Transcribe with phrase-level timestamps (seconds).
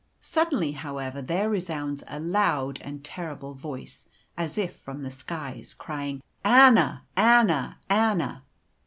[0.19, 6.23] Suddenly, however, there resounds a loud and terrible voice, as if from the skies, crying
[6.43, 8.43] "Anna, Anna, Anna!"